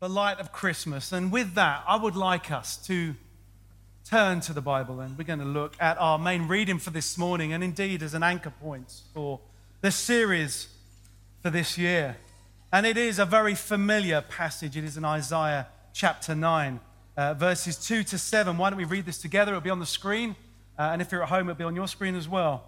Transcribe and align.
the 0.00 0.08
light 0.08 0.40
of 0.40 0.52
Christmas. 0.52 1.12
And 1.12 1.32
with 1.32 1.54
that, 1.54 1.84
I 1.86 1.96
would 1.96 2.16
like 2.16 2.50
us 2.50 2.76
to 2.86 3.14
turn 4.08 4.40
to 4.40 4.52
the 4.52 4.60
Bible 4.60 5.00
and 5.00 5.16
we're 5.16 5.24
going 5.24 5.38
to 5.38 5.44
look 5.46 5.74
at 5.80 5.96
our 5.98 6.18
main 6.18 6.46
reading 6.46 6.78
for 6.78 6.90
this 6.90 7.16
morning 7.16 7.54
and 7.54 7.64
indeed 7.64 8.02
as 8.02 8.12
an 8.12 8.22
anchor 8.22 8.52
point 8.60 9.00
for 9.14 9.40
this 9.80 9.96
series 9.96 10.68
for 11.42 11.50
this 11.50 11.78
year. 11.78 12.16
And 12.70 12.84
it 12.84 12.96
is 12.96 13.18
a 13.18 13.24
very 13.24 13.54
familiar 13.54 14.20
passage. 14.20 14.76
It 14.76 14.84
is 14.84 14.96
in 14.96 15.04
Isaiah 15.04 15.68
chapter 15.92 16.34
9, 16.34 16.80
uh, 17.16 17.34
verses 17.34 17.76
2 17.76 18.02
to 18.04 18.18
7. 18.18 18.58
Why 18.58 18.70
don't 18.70 18.76
we 18.76 18.84
read 18.84 19.06
this 19.06 19.18
together? 19.18 19.52
It'll 19.52 19.62
be 19.62 19.70
on 19.70 19.80
the 19.80 19.86
screen. 19.86 20.36
Uh, 20.78 20.90
and 20.92 21.00
if 21.00 21.12
you're 21.12 21.22
at 21.22 21.28
home, 21.28 21.48
it'll 21.48 21.58
be 21.58 21.64
on 21.64 21.76
your 21.76 21.88
screen 21.88 22.14
as 22.14 22.28
well. 22.28 22.64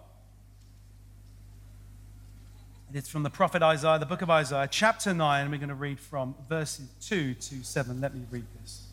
It's 2.94 3.08
from 3.08 3.24
the 3.24 3.30
prophet 3.30 3.62
Isaiah, 3.62 3.98
the 3.98 4.06
book 4.06 4.22
of 4.22 4.30
Isaiah, 4.30 4.68
chapter 4.70 5.12
9, 5.12 5.42
and 5.42 5.50
we're 5.50 5.58
going 5.58 5.70
to 5.70 5.74
read 5.74 5.98
from 5.98 6.36
verses 6.48 6.88
2 7.00 7.34
to 7.34 7.64
7. 7.64 8.00
Let 8.00 8.14
me 8.14 8.22
read 8.30 8.44
this. 8.60 8.86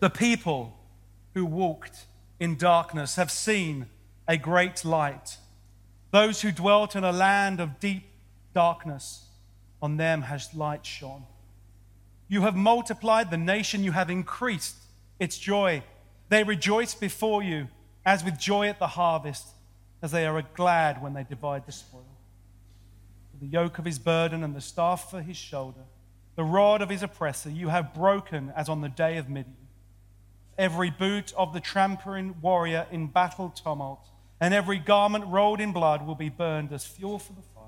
The 0.00 0.10
people 0.10 0.76
who 1.32 1.46
walked 1.46 2.04
in 2.38 2.56
darkness 2.56 3.16
have 3.16 3.30
seen 3.30 3.86
a 4.28 4.36
great 4.36 4.84
light. 4.84 5.38
Those 6.10 6.42
who 6.42 6.52
dwelt 6.52 6.94
in 6.94 7.02
a 7.02 7.12
land 7.12 7.60
of 7.60 7.80
deep 7.80 8.04
darkness, 8.52 9.24
on 9.80 9.96
them 9.96 10.22
has 10.22 10.52
light 10.54 10.84
shone. 10.84 11.24
You 12.28 12.42
have 12.42 12.56
multiplied 12.56 13.30
the 13.30 13.38
nation, 13.38 13.84
you 13.84 13.92
have 13.92 14.10
increased 14.10 14.76
its 15.18 15.38
joy. 15.38 15.82
They 16.28 16.44
rejoice 16.44 16.94
before 16.94 17.42
you 17.42 17.68
as 18.04 18.22
with 18.22 18.38
joy 18.38 18.68
at 18.68 18.78
the 18.78 18.86
harvest, 18.86 19.46
as 20.02 20.12
they 20.12 20.26
are 20.26 20.42
glad 20.54 21.02
when 21.02 21.14
they 21.14 21.24
divide 21.24 21.64
the 21.64 21.72
spoil 21.72 22.04
the 23.40 23.46
yoke 23.46 23.78
of 23.78 23.84
his 23.84 23.98
burden 23.98 24.42
and 24.42 24.54
the 24.54 24.60
staff 24.60 25.10
for 25.10 25.20
his 25.20 25.36
shoulder, 25.36 25.82
the 26.36 26.44
rod 26.44 26.82
of 26.82 26.90
his 26.90 27.02
oppressor, 27.02 27.50
you 27.50 27.68
have 27.68 27.94
broken 27.94 28.52
as 28.54 28.68
on 28.68 28.80
the 28.80 28.88
day 28.88 29.16
of 29.16 29.28
Midian. 29.28 29.56
Every 30.58 30.90
boot 30.90 31.32
of 31.36 31.52
the 31.52 31.60
trampering 31.60 32.36
warrior 32.40 32.86
in 32.90 33.08
battle 33.08 33.50
tumult, 33.50 34.06
and 34.40 34.52
every 34.52 34.78
garment 34.78 35.26
rolled 35.26 35.60
in 35.60 35.72
blood 35.72 36.06
will 36.06 36.14
be 36.14 36.28
burned 36.28 36.72
as 36.72 36.84
fuel 36.84 37.18
for 37.18 37.32
the 37.32 37.42
fire. 37.54 37.64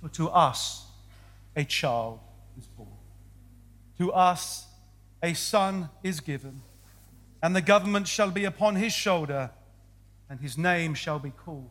For 0.00 0.08
to 0.10 0.28
us 0.30 0.86
a 1.54 1.64
child 1.64 2.20
is 2.58 2.66
born, 2.66 2.88
to 3.98 4.12
us 4.12 4.66
a 5.22 5.34
son 5.34 5.88
is 6.02 6.20
given, 6.20 6.62
and 7.42 7.56
the 7.56 7.62
government 7.62 8.08
shall 8.08 8.30
be 8.30 8.44
upon 8.44 8.76
his 8.76 8.92
shoulder, 8.92 9.50
and 10.28 10.40
his 10.40 10.58
name 10.58 10.94
shall 10.94 11.18
be 11.18 11.30
called 11.30 11.70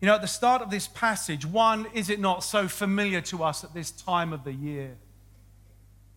You 0.00 0.06
know, 0.06 0.14
at 0.14 0.22
the 0.22 0.28
start 0.28 0.62
of 0.62 0.70
this 0.70 0.88
passage, 0.88 1.44
one, 1.44 1.86
is 1.92 2.08
it 2.08 2.20
not 2.20 2.42
so 2.42 2.68
familiar 2.68 3.20
to 3.22 3.44
us 3.44 3.64
at 3.64 3.74
this 3.74 3.90
time 3.90 4.32
of 4.32 4.44
the 4.44 4.52
year? 4.52 4.96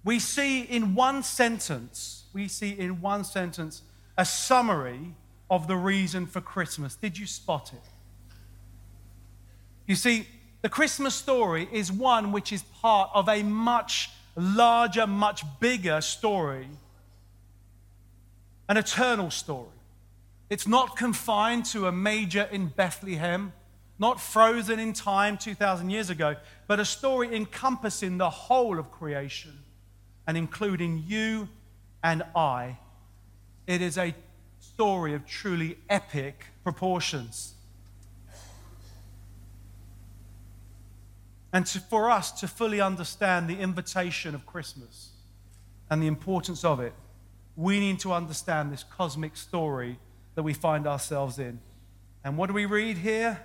We 0.06 0.20
see 0.20 0.62
in 0.62 0.96
one 0.96 1.22
sentence, 1.24 2.26
we 2.34 2.48
see 2.48 2.72
in 2.72 3.02
one 3.02 3.26
sentence 3.26 3.82
a 4.18 4.26
summary 4.26 5.16
of 5.50 5.68
the 5.68 5.76
reason 5.76 6.26
for 6.26 6.40
Christmas. 6.40 6.96
Did 6.96 7.18
you 7.18 7.26
spot 7.26 7.74
it? 7.74 7.84
You 9.86 9.96
see, 9.96 10.28
the 10.62 10.70
Christmas 10.70 11.14
story 11.14 11.68
is 11.72 11.92
one 11.92 12.32
which 12.32 12.54
is 12.54 12.64
part 12.64 13.10
of 13.14 13.28
a 13.28 13.44
much 13.44 14.12
larger, 14.38 15.06
much 15.06 15.44
bigger 15.60 16.00
story, 16.00 16.70
an 18.70 18.78
eternal 18.78 19.30
story. 19.30 19.68
It's 20.50 20.68
not 20.68 20.96
confined 20.96 21.66
to 21.66 21.88
a 21.88 21.92
major 21.92 22.48
in 22.50 22.68
Bethlehem 22.68 23.52
not 24.00 24.20
frozen 24.20 24.80
in 24.80 24.94
time 24.94 25.38
2,000 25.38 25.90
years 25.90 26.10
ago, 26.10 26.36
but 26.68 26.80
a 26.80 26.86
story 26.86 27.36
encompassing 27.36 28.18
the 28.18 28.30
whole 28.30 28.80
of 28.80 28.92
creation 28.92 29.60
and 30.28 30.38
including 30.38 31.04
you 31.06 31.48
and 32.04 32.24
I. 32.36 32.80
It 33.68 33.82
is 33.82 33.98
a 33.98 34.14
story 34.60 35.14
of 35.14 35.26
truly 35.26 35.78
epic 35.90 36.48
proportions. 36.64 37.54
And 41.52 41.66
to, 41.68 41.80
for 41.80 42.10
us 42.10 42.32
to 42.42 42.48
fully 42.48 42.82
understand 42.82 43.48
the 43.48 43.60
invitation 43.60 44.34
of 44.34 44.46
Christmas 44.46 45.12
and 45.90 46.02
the 46.02 46.08
importance 46.08 46.66
of 46.66 46.80
it, 46.80 46.94
we 47.56 47.80
need 47.80 48.00
to 48.00 48.12
understand 48.12 48.72
this 48.72 48.84
cosmic 48.84 49.38
story 49.38 50.00
that 50.34 50.42
we 50.42 50.54
find 50.54 50.88
ourselves 50.88 51.38
in. 51.38 51.60
And 52.24 52.38
what 52.38 52.48
do 52.48 52.54
we 52.54 52.66
read 52.66 52.98
here? 52.98 53.40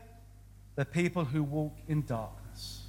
The 0.78 0.84
people 0.84 1.24
who 1.24 1.42
walk 1.42 1.76
in 1.88 2.06
darkness. 2.06 2.84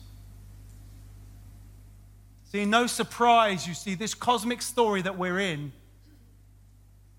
See, 2.51 2.63
no 2.63 2.85
surprise, 2.85 3.67
you 3.67 3.73
see, 3.73 3.95
this 3.95 4.13
cosmic 4.13 4.61
story 4.61 5.01
that 5.01 5.17
we're 5.17 5.39
in 5.39 5.71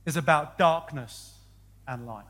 is 0.06 0.16
about 0.16 0.58
darkness 0.58 1.34
and 1.88 2.06
light. 2.06 2.24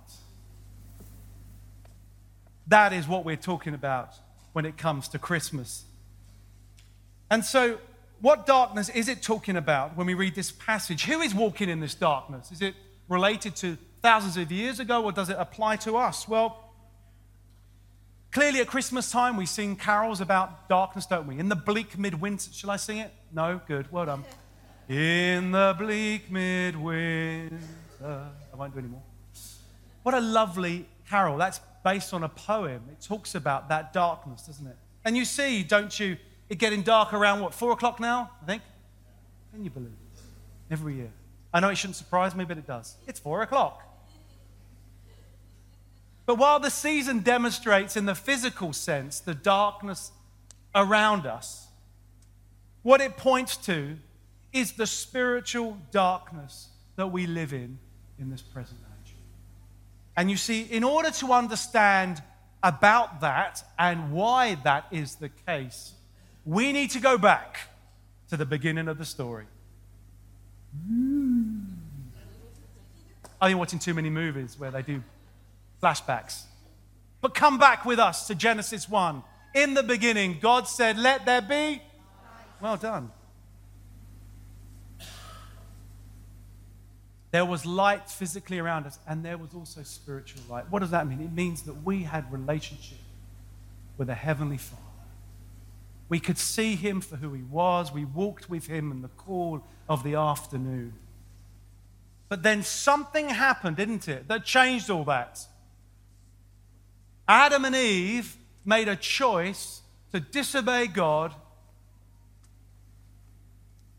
That 2.67 2.95
is 2.95 3.06
what 3.06 3.27
we're 3.27 3.37
talking 3.37 3.75
about 3.75 4.15
when 4.55 4.65
it 4.65 4.79
comes 4.79 5.09
to 5.09 5.19
Christmas. 5.19 5.84
And 7.31 7.45
so, 7.45 7.79
what 8.23 8.47
darkness 8.47 8.89
is 8.89 9.11
it 9.11 9.23
talking 9.23 9.56
about 9.56 9.99
when 9.99 10.06
we 10.06 10.15
read 10.15 10.34
this 10.34 10.50
passage? 10.50 11.05
Who 11.05 11.21
is 11.21 11.34
walking 11.34 11.69
in 11.69 11.81
this 11.81 11.95
darkness? 11.95 12.50
Is 12.53 12.62
it 12.62 12.75
related 13.06 13.55
to 13.56 13.77
thousands 14.00 14.39
of 14.39 14.50
years 14.50 14.81
ago 14.81 15.05
or 15.05 15.12
does 15.12 15.29
it 15.29 15.37
apply 15.39 15.77
to 15.77 15.99
us? 15.99 16.27
Well, 16.27 16.69
Clearly, 18.33 18.61
at 18.61 18.69
Christmas 18.69 19.11
time, 19.11 19.37
we 19.37 19.45
sing 19.45 19.75
carols 19.75 20.21
about 20.21 20.69
darkness, 20.69 21.05
don't 21.05 21.27
we? 21.27 21.41
In 21.41 21.49
the 21.49 21.57
bleak 21.57 21.99
midwinter. 21.99 22.53
Shall 22.53 22.71
I 22.71 22.77
sing 22.77 22.99
it? 22.99 23.13
No? 23.33 23.61
Good. 23.67 23.91
Well 23.91 24.07
done. 24.07 24.25
In 24.89 25.51
the 25.51 25.75
bleak 25.77 26.31
midwinter. 26.31 27.59
I 28.05 28.57
won't 28.57 28.73
do 28.73 28.79
any 28.79 28.89
more. 28.89 29.03
What 30.05 30.15
a 30.15 30.21
lovely 30.21 30.87
carol. 31.09 31.39
That's 31.39 31.61
based 31.85 32.15
on 32.15 32.23
a 32.23 32.29
poem. 32.29 32.83
It 32.93 33.05
talks 33.05 33.35
about 33.35 33.69
that 33.69 33.93
darkness, 33.93 34.43
doesn't 34.43 34.67
it? 34.67 34.77
And 35.05 35.17
you 35.17 35.25
see, 35.25 35.65
don't 35.65 35.99
you, 35.99 36.17
it 36.49 36.59
getting 36.59 36.83
dark 36.83 37.12
around 37.12 37.41
what, 37.41 37.53
four 37.53 37.73
o'clock 37.73 37.99
now, 37.99 38.31
I 38.43 38.47
think? 38.47 38.62
Can 39.53 39.65
you 39.65 39.71
believe 39.71 39.89
it? 39.89 40.23
Every 40.73 40.95
year. 40.95 41.11
I 41.53 41.59
know 41.59 41.69
it 41.69 41.77
shouldn't 41.77 41.97
surprise 41.97 42.37
me, 42.37 42.45
but 42.45 42.59
it 42.59 42.67
does. 42.67 42.95
It's 43.09 43.19
four 43.19 43.43
o'clock. 43.43 43.83
But 46.31 46.39
while 46.39 46.61
the 46.61 46.71
season 46.71 47.23
demonstrates 47.23 47.97
in 47.97 48.07
the 48.07 48.15
physical 48.15 48.73
sense 48.73 49.19
the 49.19 49.35
darkness 49.35 50.13
around 50.73 51.27
us, 51.27 51.67
what 52.83 53.01
it 53.01 53.17
points 53.17 53.57
to 53.67 53.97
is 54.53 54.75
the 54.75 54.87
spiritual 54.87 55.77
darkness 55.91 56.69
that 56.95 57.09
we 57.09 57.27
live 57.27 57.53
in 57.53 57.81
in 58.17 58.31
this 58.31 58.43
present 58.43 58.79
age. 59.03 59.13
And 60.17 60.31
you 60.31 60.37
see, 60.37 60.63
in 60.63 60.85
order 60.85 61.11
to 61.11 61.33
understand 61.33 62.23
about 62.62 63.23
that 63.23 63.65
and 63.77 64.12
why 64.12 64.55
that 64.62 64.87
is 64.93 65.17
the 65.17 65.31
case, 65.31 65.95
we 66.45 66.73
need 66.73 66.91
to 66.91 67.01
go 67.01 67.19
back 67.19 67.59
to 68.29 68.37
the 68.37 68.47
beginning 68.47 68.87
of 68.87 68.99
the 68.99 69.05
story. 69.05 69.47
Hmm. 70.87 71.59
Are 73.41 73.50
you 73.50 73.59
watching 73.59 73.81
too 73.81 73.94
many 73.94 74.11
movies 74.11 74.55
where 74.56 74.71
they 74.71 74.83
do 74.83 75.03
flashbacks. 75.82 76.43
But 77.21 77.35
come 77.35 77.59
back 77.59 77.85
with 77.85 77.99
us 77.99 78.27
to 78.29 78.35
Genesis 78.35 78.88
1. 78.88 79.23
In 79.55 79.75
the 79.75 79.82
beginning, 79.82 80.38
God 80.41 80.67
said, 80.69 80.99
Let 80.99 81.27
there 81.27 81.43
be. 81.43 81.82
Well 82.61 82.77
done. 82.77 83.11
There 87.31 87.44
was 87.44 87.65
light 87.65 88.11
physically 88.11 88.59
around 88.59 88.87
us, 88.87 88.99
and 89.06 89.25
there 89.25 89.38
was 89.38 89.55
also 89.55 89.82
spiritual 89.82 90.43
light. 90.49 90.65
What 90.71 90.81
does 90.81 90.91
that 90.91 91.06
mean? 91.06 91.21
It 91.21 91.32
means 91.32 91.62
that 91.62 91.85
we 91.85 92.03
had 92.03 92.31
relationship 92.33 92.99
with 93.97 94.11
a 94.11 94.15
heavenly 94.15 94.56
Father. 94.56 94.83
We 96.09 96.19
could 96.19 96.38
see 96.38 96.75
him 96.75 97.00
for 97.00 97.17
who 97.17 97.33
he 97.33 97.43
was. 97.43 97.93
We 97.93 98.05
walked 98.05 98.50
with 98.50 98.67
him 98.67 98.91
in 98.91 99.03
the 99.03 99.11
cool 99.17 99.65
of 99.88 100.03
the 100.03 100.17
afternoon. 100.17 100.94
But 102.29 102.43
then 102.43 102.65
something 102.65 103.29
happened, 103.29 103.76
didn't 103.76 104.09
it, 104.09 104.26
that 104.26 104.44
changed 104.44 104.91
all 104.91 105.05
that. 105.05 105.47
Adam 107.31 107.65
and 107.65 107.77
Eve 107.77 108.37
made 108.65 108.88
a 108.88 108.97
choice 108.97 109.82
to 110.11 110.19
disobey 110.19 110.88
God 110.88 111.32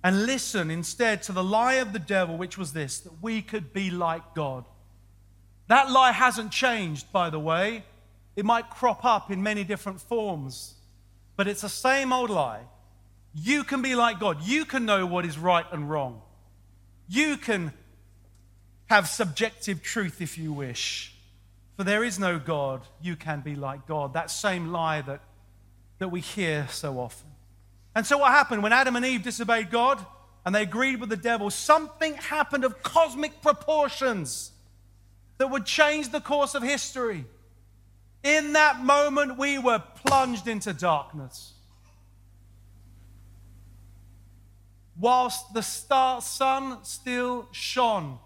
and 0.04 0.26
listen 0.26 0.70
instead 0.70 1.24
to 1.24 1.32
the 1.32 1.42
lie 1.42 1.76
of 1.76 1.94
the 1.94 2.00
devil, 2.00 2.36
which 2.36 2.58
was 2.58 2.74
this 2.74 3.00
that 3.00 3.14
we 3.22 3.42
could 3.42 3.72
be 3.72 3.90
like 3.90 4.36
God. 4.36 4.66
That 5.68 5.90
lie 5.90 6.12
hasn't 6.12 6.52
changed, 6.52 7.10
by 7.14 7.30
the 7.30 7.40
way. 7.40 7.86
It 8.36 8.44
might 8.44 8.70
crop 8.70 9.06
up 9.06 9.32
in 9.32 9.42
many 9.42 9.64
different 9.64 10.02
forms, 10.02 10.74
but 11.38 11.48
it's 11.48 11.62
the 11.62 11.70
same 11.70 12.12
old 12.12 12.30
lie. 12.30 12.64
You 13.34 13.64
can 13.64 13.82
be 13.82 13.96
like 13.96 14.20
God. 14.20 14.44
You 14.44 14.66
can 14.66 14.86
know 14.86 15.06
what 15.06 15.26
is 15.26 15.38
right 15.38 15.66
and 15.72 15.90
wrong. 15.90 16.22
You 17.08 17.38
can 17.38 17.72
have 18.88 19.08
subjective 19.08 19.82
truth 19.82 20.22
if 20.22 20.38
you 20.38 20.52
wish. 20.52 21.11
For 21.78 21.84
there 21.84 22.04
is 22.04 22.20
no 22.20 22.38
God. 22.38 22.82
You 23.02 23.16
can 23.16 23.42
be 23.42 23.56
like 23.56 23.88
God. 23.88 24.14
That 24.14 24.30
same 24.30 24.72
lie 24.72 25.02
that, 25.02 25.22
that 26.00 26.10
we 26.10 26.20
hear 26.20 26.68
so 26.70 27.00
often. 27.00 27.30
And 27.96 28.06
so, 28.06 28.18
what 28.20 28.32
happened 28.32 28.64
when 28.64 28.74
Adam 28.74 28.96
and 28.96 29.06
Eve 29.06 29.24
disobeyed 29.24 29.70
God 29.70 30.06
and 30.46 30.56
they 30.56 30.64
agreed 30.64 31.00
with 31.00 31.10
the 31.10 31.18
devil? 31.18 31.50
Something 31.50 32.14
happened 32.16 32.64
of 32.64 32.82
cosmic 32.84 33.42
proportions 33.42 34.52
that 35.38 35.48
would 35.48 35.66
change 35.66 36.10
the 36.10 36.22
course 36.22 36.56
of 36.56 36.64
history. 36.64 37.26
In 38.24 38.54
that 38.54 38.84
moment, 38.84 39.38
we 39.38 39.58
were 39.58 39.82
plunged 40.06 40.48
into 40.48 40.74
darkness. 40.74 41.54
Whilst 45.00 45.54
the 45.54 45.64
star, 45.64 46.22
sun 46.22 46.84
still 46.84 47.48
shone 47.52 48.20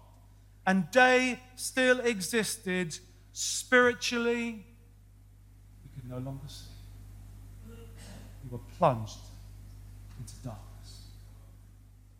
and 0.66 0.90
day 0.90 1.40
still 1.54 2.00
existed, 2.00 2.98
spiritually, 3.38 4.64
we 5.84 6.00
could 6.00 6.08
no 6.08 6.16
longer 6.16 6.48
see. 6.48 6.64
We 7.68 8.50
were 8.50 8.64
plunged 8.78 9.18
into 10.18 10.34
darkness. 10.36 11.02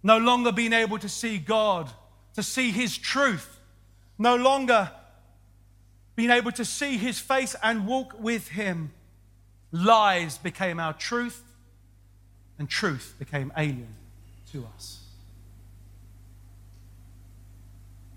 no 0.03 0.19
longer 0.19 0.53
being 0.53 0.75
able 0.75 0.99
to 0.99 1.09
see 1.09 1.39
God, 1.39 1.91
to 2.35 2.43
see 2.43 2.71
His 2.71 2.99
truth, 2.99 3.59
no 4.19 4.37
longer 4.37 4.91
being 6.17 6.31
able 6.31 6.53
to 6.53 6.67
see 6.67 6.99
His 6.99 7.19
face 7.19 7.57
and 7.63 7.87
walk 7.87 8.21
with 8.21 8.49
Him. 8.49 8.93
Lies 9.73 10.37
became 10.37 10.79
our 10.79 10.93
truth, 10.93 11.43
and 12.59 12.69
truth 12.69 13.15
became 13.19 13.51
alien 13.57 13.95
to 14.53 14.67
us. 14.77 15.01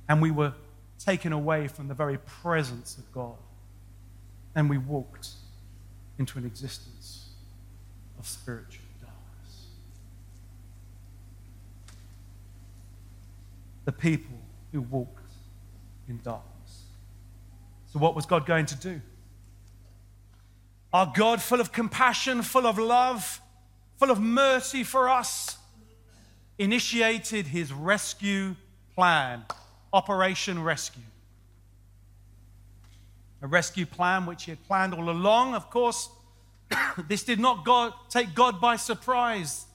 And 0.09 0.21
we 0.21 0.31
were 0.31 0.53
taken 0.99 1.31
away 1.31 1.67
from 1.67 1.87
the 1.87 1.93
very 1.93 2.17
presence 2.17 2.97
of 2.97 3.11
God, 3.11 3.37
and 4.55 4.69
we 4.69 4.77
walked 4.77 5.29
into 6.17 6.37
an 6.37 6.45
existence 6.45 7.29
of 8.19 8.27
spiritual. 8.27 8.83
Darkness. 8.99 9.67
The 13.85 13.91
people 13.93 14.37
who 14.71 14.81
walked 14.81 15.31
in 16.07 16.19
darkness. 16.23 16.83
So, 17.91 17.99
what 17.99 18.15
was 18.15 18.25
God 18.25 18.45
going 18.45 18.65
to 18.67 18.75
do? 18.75 19.01
Our 20.91 21.11
God, 21.15 21.41
full 21.41 21.61
of 21.61 21.71
compassion, 21.71 22.41
full 22.41 22.65
of 22.67 22.77
love, 22.77 23.41
full 23.97 24.11
of 24.11 24.19
mercy 24.19 24.83
for 24.83 25.07
us, 25.07 25.57
initiated 26.57 27.47
his 27.47 27.71
rescue 27.71 28.55
plan, 28.95 29.45
Operation 29.91 30.61
Rescue. 30.63 31.03
A 33.41 33.47
rescue 33.47 33.85
plan 33.85 34.25
which 34.25 34.43
he 34.43 34.51
had 34.51 34.63
planned 34.65 34.93
all 34.93 35.09
along. 35.09 35.55
Of 35.55 35.69
course, 35.69 36.09
this 37.07 37.23
did 37.23 37.39
not 37.39 37.65
God, 37.65 37.93
take 38.09 38.35
God 38.35 38.59
by 38.59 38.75
surprise. 38.75 39.65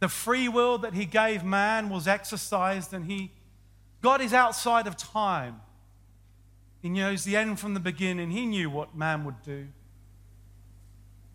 The 0.00 0.08
free 0.08 0.48
will 0.48 0.78
that 0.78 0.94
he 0.94 1.04
gave 1.04 1.44
man 1.44 1.90
was 1.90 2.08
exercised, 2.08 2.94
and 2.94 3.04
he, 3.04 3.30
God 4.00 4.20
is 4.20 4.32
outside 4.32 4.86
of 4.86 4.96
time. 4.96 5.60
He 6.80 6.88
knows 6.88 7.24
the 7.24 7.36
end 7.36 7.60
from 7.60 7.74
the 7.74 7.80
beginning. 7.80 8.30
He 8.30 8.46
knew 8.46 8.70
what 8.70 8.96
man 8.96 9.24
would 9.24 9.42
do. 9.42 9.68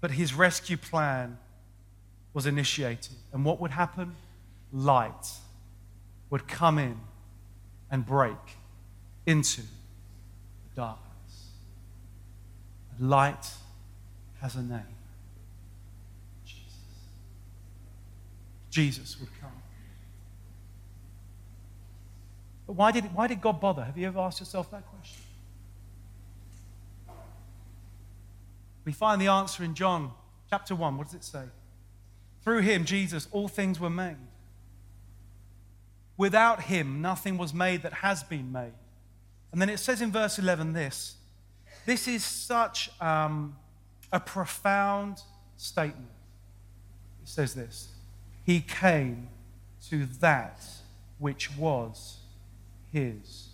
But 0.01 0.11
his 0.11 0.33
rescue 0.33 0.77
plan 0.77 1.37
was 2.33 2.47
initiated. 2.47 3.15
And 3.31 3.45
what 3.45 3.61
would 3.61 3.71
happen? 3.71 4.15
Light 4.71 5.31
would 6.29 6.47
come 6.47 6.79
in 6.79 6.99
and 7.91 8.05
break 8.05 8.37
into 9.25 9.61
the 9.61 10.75
darkness. 10.75 11.49
Light 12.99 13.47
has 14.41 14.55
a 14.55 14.61
name. 14.61 14.81
Jesus 16.45 16.65
Jesus 18.69 19.19
would 19.19 19.29
come. 19.39 19.51
But 22.67 22.73
why 22.73 22.91
did, 22.91 23.03
why 23.15 23.27
did 23.27 23.41
God 23.41 23.61
bother? 23.61 23.83
Have 23.83 23.97
you 23.97 24.07
ever 24.07 24.19
asked 24.19 24.39
yourself 24.39 24.71
that 24.71 24.83
question? 24.87 25.21
We 28.83 28.91
find 28.91 29.21
the 29.21 29.27
answer 29.27 29.63
in 29.63 29.73
John 29.73 30.11
chapter 30.49 30.75
1. 30.75 30.97
What 30.97 31.07
does 31.07 31.15
it 31.15 31.23
say? 31.23 31.43
Through 32.43 32.61
him, 32.61 32.85
Jesus, 32.85 33.27
all 33.31 33.47
things 33.47 33.79
were 33.79 33.89
made. 33.89 34.17
Without 36.17 36.63
him, 36.63 37.01
nothing 37.01 37.37
was 37.37 37.53
made 37.53 37.83
that 37.83 37.93
has 37.93 38.23
been 38.23 38.51
made. 38.51 38.73
And 39.51 39.61
then 39.61 39.69
it 39.69 39.79
says 39.79 40.01
in 40.01 40.11
verse 40.11 40.39
11 40.39 40.73
this 40.73 41.15
this 41.85 42.07
is 42.07 42.23
such 42.23 42.89
um, 42.99 43.55
a 44.11 44.19
profound 44.19 45.21
statement. 45.57 46.09
It 47.21 47.29
says 47.29 47.53
this 47.53 47.89
he 48.43 48.59
came 48.59 49.29
to 49.89 50.05
that 50.19 50.61
which 51.19 51.55
was 51.55 52.17
his. 52.91 53.49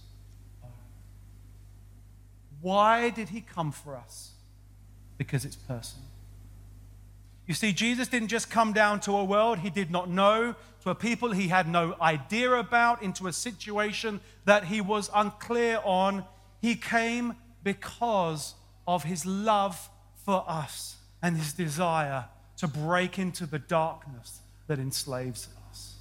Why 2.62 3.10
did 3.10 3.30
he 3.30 3.42
come 3.42 3.72
for 3.72 3.96
us? 3.96 4.32
Because 5.18 5.46
it's 5.46 5.56
personal. 5.56 6.08
You 7.52 7.56
see, 7.56 7.74
Jesus 7.74 8.08
didn't 8.08 8.30
just 8.30 8.50
come 8.50 8.72
down 8.72 9.02
to 9.02 9.18
a 9.18 9.26
world 9.26 9.60
he 9.60 9.70
did 9.70 9.92
not 9.92 10.10
know, 10.10 10.56
to 10.84 10.90
a 10.90 10.96
people 10.96 11.34
he 11.34 11.50
had 11.50 11.68
no 11.68 11.98
idea 12.00 12.54
about, 12.54 13.04
into 13.04 13.28
a 13.28 13.34
situation 13.34 14.22
that 14.46 14.64
he 14.64 14.80
was 14.80 15.10
unclear 15.14 15.82
on. 15.84 16.24
He 16.62 16.76
came 16.76 17.36
because 17.62 18.56
of 18.88 19.04
his 19.04 19.26
love 19.26 19.90
for 20.24 20.46
us 20.48 20.96
and 21.22 21.36
his 21.36 21.52
desire 21.52 22.24
to 22.56 22.70
break 22.70 23.20
into 23.20 23.46
the 23.46 23.60
darkness 23.60 24.40
that 24.68 24.80
enslaves 24.80 25.50
us. 25.70 25.96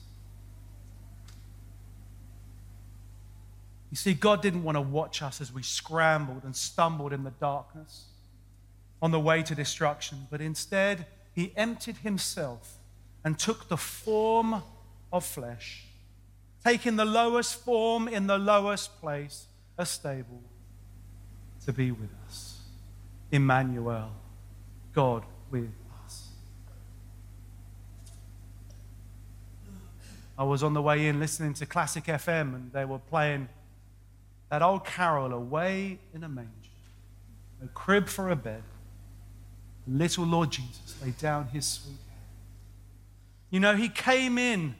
You 3.90 3.96
see, 3.96 4.14
God 4.14 4.40
didn't 4.40 4.62
want 4.62 4.76
to 4.76 4.82
watch 4.82 5.20
us 5.20 5.40
as 5.40 5.52
we 5.52 5.64
scrambled 5.64 6.44
and 6.44 6.54
stumbled 6.54 7.12
in 7.12 7.24
the 7.24 7.32
darkness 7.32 8.04
on 9.02 9.10
the 9.10 9.18
way 9.18 9.42
to 9.42 9.56
destruction, 9.56 10.28
but 10.30 10.40
instead, 10.40 11.06
He 11.40 11.54
emptied 11.56 11.96
Himself 11.96 12.76
and 13.24 13.38
took 13.38 13.68
the 13.68 13.78
form 13.78 14.62
of 15.10 15.24
flesh, 15.24 15.86
taking 16.62 16.96
the 16.96 17.06
lowest 17.06 17.64
form 17.64 18.08
in 18.08 18.26
the 18.26 18.36
lowest 18.36 19.00
place, 19.00 19.46
a 19.78 19.86
stable, 19.86 20.42
to 21.64 21.72
be 21.72 21.92
with 21.92 22.10
us. 22.26 22.60
Emmanuel, 23.32 24.10
God 24.92 25.24
with 25.50 25.72
us. 26.04 26.28
I 30.36 30.44
was 30.44 30.62
on 30.62 30.74
the 30.74 30.82
way 30.82 31.06
in 31.06 31.18
listening 31.18 31.54
to 31.54 31.64
Classic 31.64 32.04
FM 32.04 32.54
and 32.54 32.70
they 32.70 32.84
were 32.84 32.98
playing 32.98 33.48
that 34.50 34.60
old 34.60 34.84
carol, 34.84 35.32
Away 35.32 36.00
in 36.12 36.22
a 36.22 36.28
Manger. 36.28 36.50
A 37.64 37.68
crib 37.68 38.08
for 38.08 38.28
a 38.28 38.36
bed. 38.36 38.62
Little 39.90 40.24
Lord 40.24 40.52
Jesus 40.52 40.94
laid 41.02 41.18
down 41.18 41.48
his 41.48 41.66
sweet 41.66 41.96
head. 42.08 42.18
You 43.50 43.58
know, 43.58 43.74
he 43.74 43.88
came 43.88 44.38
in 44.38 44.76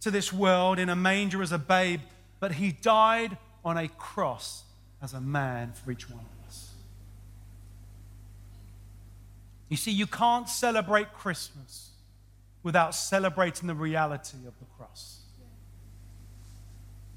to 0.00 0.10
this 0.10 0.32
world 0.32 0.80
in 0.80 0.88
a 0.88 0.96
manger 0.96 1.40
as 1.40 1.52
a 1.52 1.58
babe, 1.58 2.00
but 2.40 2.52
he 2.52 2.72
died 2.72 3.38
on 3.64 3.76
a 3.76 3.86
cross 3.86 4.64
as 5.00 5.14
a 5.14 5.20
man 5.20 5.72
for 5.72 5.92
each 5.92 6.10
one 6.10 6.18
of 6.18 6.48
us. 6.48 6.72
You 9.68 9.76
see, 9.76 9.92
you 9.92 10.06
can't 10.06 10.48
celebrate 10.48 11.12
Christmas 11.12 11.90
without 12.64 12.92
celebrating 12.92 13.68
the 13.68 13.74
reality 13.74 14.38
of 14.48 14.58
the 14.58 14.64
cross. 14.76 15.20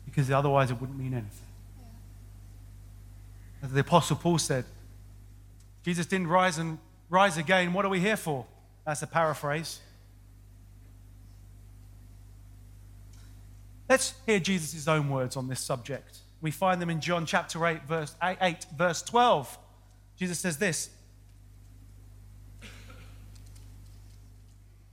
Because 0.06 0.30
otherwise 0.30 0.70
it 0.70 0.80
wouldn't 0.80 1.00
mean 1.00 1.14
anything. 1.14 1.48
As 3.64 3.72
the 3.72 3.82
Apostle 3.82 4.16
Paul 4.16 4.38
said, 4.38 4.66
Jesus 5.84 6.06
didn't 6.06 6.28
rise 6.28 6.58
and 6.58 6.78
rise 7.10 7.38
again. 7.38 7.74
What 7.74 7.86
are 7.86 7.90
we 7.90 8.00
here 8.00 8.18
for? 8.18 8.46
That's 8.86 9.02
a 9.02 9.08
paraphrase. 9.08 9.82
Let's 13.88 14.14
hear 14.26 14.40
Jesus' 14.40 14.88
own 14.88 15.10
words 15.10 15.36
on 15.36 15.48
this 15.48 15.60
subject. 15.60 16.20
We 16.42 16.52
find 16.52 16.82
them 16.82 16.90
in 16.90 17.02
John 17.02 17.26
chapter 17.26 17.66
8, 17.66 17.84
verse 17.84 18.16
8, 18.22 18.66
verse 18.78 19.02
12. 19.02 19.58
Jesus 20.16 20.40
says 20.40 20.58
this 20.58 20.90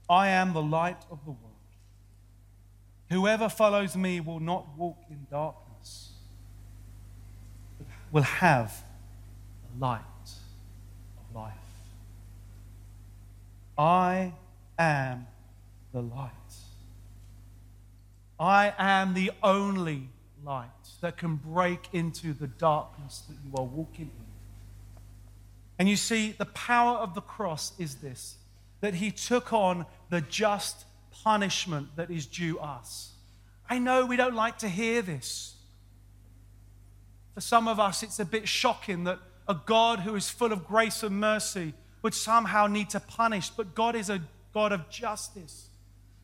I 0.09 0.29
am 0.29 0.53
the 0.53 0.61
light 0.61 0.97
of 1.11 1.23
the 1.25 1.31
world. 1.31 1.43
Whoever 3.09 3.49
follows 3.49 3.95
me 3.95 4.19
will 4.19 4.39
not 4.39 4.67
walk 4.77 4.97
in 5.09 5.27
darkness, 5.29 6.11
but 7.77 7.87
will 8.11 8.23
have 8.23 8.83
the 9.63 9.85
light 9.85 10.01
life. 11.37 11.53
I 13.77 14.33
am 14.79 15.27
the 15.93 16.01
light. 16.01 16.31
I 18.39 18.73
am 18.77 19.13
the 19.13 19.31
only 19.43 20.09
light 20.43 20.69
that 21.01 21.17
can 21.17 21.35
break 21.35 21.89
into 21.93 22.33
the 22.33 22.47
darkness 22.47 23.23
that 23.27 23.35
you 23.45 23.55
are 23.57 23.65
walking 23.65 24.09
in. 24.19 24.25
And 25.79 25.87
you 25.87 25.95
see, 25.95 26.31
the 26.31 26.45
power 26.45 26.97
of 26.97 27.13
the 27.13 27.21
cross 27.21 27.73
is 27.77 27.95
this 27.95 28.37
that 28.79 28.93
he 28.95 29.09
took 29.09 29.51
on 29.51 29.85
the 30.11 30.21
just 30.21 30.85
punishment 31.23 31.87
that 31.95 32.11
is 32.11 32.27
due 32.27 32.59
us. 32.59 33.11
I 33.67 33.79
know 33.79 34.05
we 34.05 34.17
don't 34.17 34.35
like 34.35 34.59
to 34.59 34.69
hear 34.69 35.01
this. 35.01 35.55
For 37.33 37.41
some 37.41 37.67
of 37.67 37.79
us, 37.79 38.03
it's 38.03 38.19
a 38.19 38.25
bit 38.25 38.47
shocking 38.47 39.03
that 39.05 39.19
a 39.47 39.55
God 39.65 39.99
who 39.99 40.15
is 40.15 40.29
full 40.29 40.51
of 40.51 40.67
grace 40.67 41.03
and 41.03 41.19
mercy 41.19 41.73
would 42.01 42.13
somehow 42.13 42.67
need 42.67 42.89
to 42.91 42.99
punish, 42.99 43.49
but 43.49 43.73
God 43.75 43.95
is 43.95 44.09
a 44.09 44.21
God 44.53 44.71
of 44.71 44.89
justice. 44.89 45.69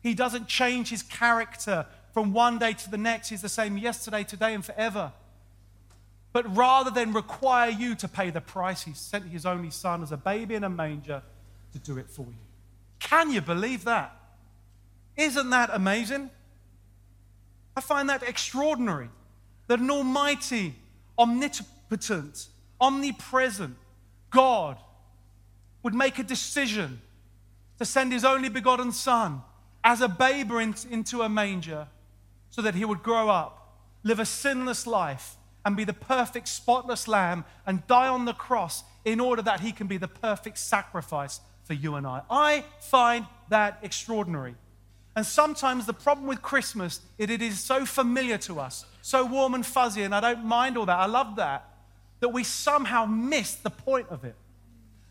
He 0.02 0.14
doesn't 0.14 0.48
change 0.48 0.90
his 0.90 1.02
character 1.02 1.86
from 2.12 2.32
one 2.32 2.58
day 2.58 2.74
to 2.74 2.90
the 2.90 2.98
next. 2.98 3.30
He's 3.30 3.42
the 3.42 3.48
same 3.48 3.78
yesterday, 3.78 4.22
today, 4.24 4.54
and 4.54 4.64
forever. 4.64 5.12
But 6.32 6.56
rather 6.56 6.90
than 6.90 7.12
require 7.12 7.70
you 7.70 7.94
to 7.96 8.08
pay 8.08 8.30
the 8.30 8.40
price, 8.40 8.82
he 8.82 8.92
sent 8.92 9.26
his 9.26 9.46
only 9.46 9.70
son 9.70 10.02
as 10.02 10.12
a 10.12 10.16
baby 10.16 10.54
in 10.54 10.64
a 10.64 10.68
manger 10.68 11.22
to 11.72 11.78
do 11.78 11.96
it 11.96 12.10
for 12.10 12.22
you. 12.22 12.34
Can 12.98 13.30
you 13.30 13.40
believe 13.40 13.84
that? 13.84 14.16
Isn't 15.16 15.50
that 15.50 15.70
amazing? 15.72 16.30
I 17.76 17.80
find 17.80 18.08
that 18.08 18.22
extraordinary 18.22 19.08
that 19.66 19.80
an 19.80 19.90
almighty, 19.90 20.74
omnipotent, 21.18 22.48
omnipresent 22.80 23.76
God 24.30 24.78
would 25.82 25.94
make 25.94 26.18
a 26.18 26.24
decision 26.24 27.00
to 27.78 27.84
send 27.84 28.12
his 28.12 28.24
only 28.24 28.48
begotten 28.48 28.92
Son 28.92 29.42
as 29.82 30.00
a 30.00 30.08
baby 30.08 30.72
into 30.90 31.22
a 31.22 31.28
manger 31.28 31.86
so 32.50 32.62
that 32.62 32.74
he 32.74 32.84
would 32.84 33.02
grow 33.02 33.28
up, 33.28 33.78
live 34.02 34.18
a 34.18 34.24
sinless 34.24 34.86
life, 34.86 35.36
and 35.64 35.76
be 35.76 35.84
the 35.84 35.92
perfect, 35.92 36.48
spotless 36.48 37.08
lamb 37.08 37.44
and 37.66 37.86
die 37.86 38.08
on 38.08 38.24
the 38.24 38.32
cross 38.32 38.84
in 39.04 39.20
order 39.20 39.42
that 39.42 39.60
he 39.60 39.72
can 39.72 39.86
be 39.86 39.96
the 39.96 40.08
perfect 40.08 40.58
sacrifice 40.58 41.40
for 41.62 41.74
you 41.74 41.94
and 41.94 42.06
I. 42.06 42.22
I 42.30 42.64
find 42.80 43.26
that 43.48 43.78
extraordinary. 43.82 44.54
And 45.16 45.24
sometimes 45.24 45.86
the 45.86 45.92
problem 45.92 46.26
with 46.26 46.42
Christmas 46.42 47.00
is 47.18 47.30
it 47.30 47.40
is 47.40 47.60
so 47.60 47.86
familiar 47.86 48.38
to 48.38 48.60
us, 48.60 48.84
so 49.00 49.24
warm 49.24 49.54
and 49.54 49.64
fuzzy, 49.64 50.02
and 50.02 50.14
I 50.14 50.20
don't 50.20 50.44
mind 50.44 50.76
all 50.76 50.86
that. 50.86 50.98
I 50.98 51.06
love 51.06 51.36
that. 51.36 51.68
That 52.20 52.30
we 52.30 52.44
somehow 52.44 53.04
miss 53.04 53.54
the 53.54 53.70
point 53.70 54.08
of 54.08 54.24
it. 54.24 54.36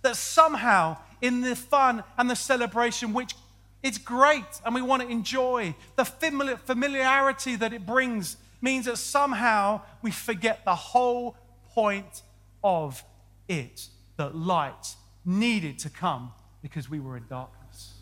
That 0.01 0.15
somehow 0.15 0.97
in 1.21 1.41
the 1.41 1.55
fun 1.55 2.03
and 2.17 2.29
the 2.29 2.35
celebration, 2.35 3.13
which 3.13 3.33
it's 3.81 3.97
great 3.97 4.43
and 4.65 4.73
we 4.73 4.81
want 4.81 5.01
to 5.01 5.07
enjoy, 5.07 5.75
the 5.95 6.05
familiarity 6.05 7.55
that 7.57 7.73
it 7.73 7.85
brings 7.85 8.37
means 8.61 8.85
that 8.85 8.97
somehow 8.97 9.81
we 10.01 10.09
forget 10.09 10.63
the 10.63 10.75
whole 10.75 11.35
point 11.73 12.23
of 12.63 13.03
it 13.47 13.87
that 14.17 14.35
light 14.35 14.95
needed 15.25 15.79
to 15.79 15.89
come 15.89 16.31
because 16.61 16.89
we 16.89 16.99
were 16.99 17.17
in 17.17 17.25
darkness. 17.29 17.93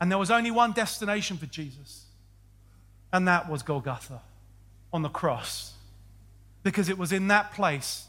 And 0.00 0.10
there 0.10 0.18
was 0.18 0.30
only 0.30 0.50
one 0.50 0.72
destination 0.72 1.36
for 1.36 1.46
Jesus, 1.46 2.06
and 3.12 3.26
that 3.28 3.48
was 3.48 3.62
Golgotha 3.62 4.20
on 4.92 5.02
the 5.02 5.08
cross. 5.08 5.74
Because 6.62 6.88
it 6.88 6.98
was 6.98 7.12
in 7.12 7.28
that 7.28 7.52
place 7.52 8.06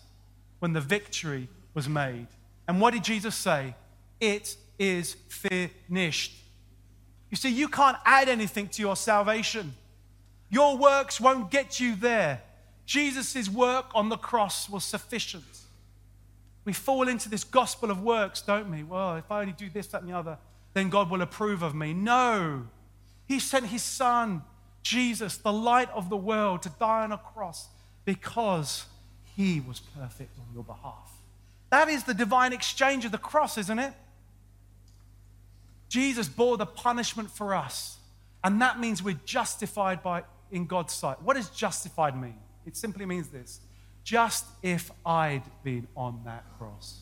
when 0.60 0.74
the 0.74 0.82
victory 0.82 1.48
was 1.74 1.88
made. 1.88 2.27
And 2.68 2.79
what 2.79 2.94
did 2.94 3.03
Jesus 3.03 3.36
say? 3.36 3.75
It 4.20 4.56
is 4.77 5.15
finished. 5.29 6.34
You 7.29 7.38
see, 7.38 7.50
you 7.50 7.68
can't 7.68 7.98
add 8.06 8.27
anything 8.27 8.68
to 8.70 8.82
your 8.82 8.96
salvation. 8.96 9.74
Your 10.50 10.77
works 10.77 11.22
won't 11.22 11.51
get 11.51 11.79
you 11.79 11.96
there. 11.96 12.41
Jesus' 12.86 13.48
work 13.50 13.86
on 13.94 14.10
the 14.10 14.18
cross 14.18 14.70
was 14.70 14.84
sufficient. 14.84 15.44
We 16.65 16.74
fall 16.74 17.08
into 17.08 17.29
this 17.29 17.44
gospel 17.44 17.91
of 17.91 18.01
works, 18.01 18.41
don't 18.41 18.70
we? 18.70 18.84
Well, 18.84 19.15
if 19.15 19.32
I 19.32 19.41
only 19.41 19.53
do 19.53 19.70
this, 19.70 19.88
that, 19.88 20.01
and 20.01 20.10
the 20.10 20.18
other, 20.18 20.38
then 20.74 20.89
God 20.89 21.10
will 21.10 21.22
approve 21.22 21.62
of 21.62 21.75
me. 21.75 21.94
No. 21.94 22.68
He 23.27 23.39
sent 23.39 23.68
his 23.68 23.84
son, 23.84 24.44
Jesus, 24.82 25.38
the 25.38 25.53
light 25.53 25.89
of 25.91 26.10
the 26.10 26.18
world, 26.18 26.63
to 26.63 26.70
die 26.70 27.03
on 27.03 27.12
a 27.12 27.18
cross 27.18 27.70
because 28.09 28.87
he 29.35 29.59
was 29.59 29.81
perfect 29.95 30.35
on 30.39 30.45
your 30.51 30.63
behalf. 30.63 31.11
That 31.69 31.89
is 31.89 32.05
the 32.05 32.15
divine 32.15 32.53
exchange 32.53 33.05
of 33.05 33.11
the 33.11 33.19
cross, 33.19 33.55
isn't 33.55 33.77
it? 33.77 33.93
Jesus 35.89 36.27
bore 36.27 36.57
the 36.57 36.65
punishment 36.65 37.29
for 37.29 37.53
us, 37.53 37.99
and 38.43 38.59
that 38.63 38.79
means 38.79 39.03
we're 39.03 39.19
justified 39.25 40.01
by, 40.01 40.23
in 40.49 40.65
God's 40.65 40.91
sight. 40.91 41.21
What 41.21 41.35
does 41.35 41.51
justified 41.51 42.19
mean? 42.19 42.39
It 42.65 42.75
simply 42.75 43.05
means 43.05 43.27
this 43.27 43.59
just 44.03 44.43
if 44.63 44.89
I'd 45.05 45.43
been 45.63 45.87
on 45.95 46.21
that 46.25 46.45
cross. 46.57 47.01